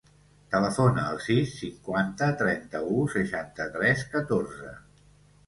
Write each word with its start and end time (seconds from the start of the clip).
Telefona 0.53 1.03
al 1.09 1.19
sis, 1.25 1.51
cinquanta, 1.57 2.31
trenta-u, 2.41 3.05
seixanta-tres, 3.17 4.03
catorze. 4.17 4.75